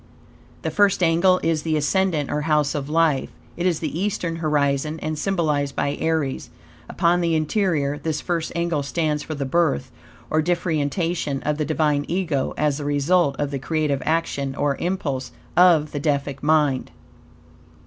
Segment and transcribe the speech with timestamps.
[0.63, 3.29] The first angle is the ascendant, or House of Life.
[3.55, 6.49] It is the eastern horizon, and symbolized by Aries.
[6.89, 9.91] Upon the interior, this first angle stands for the birth,
[10.31, 15.33] or differentiation, of the Divine Ego, as the result of the creative action, or impulse,
[15.55, 16.89] of the Deific mind.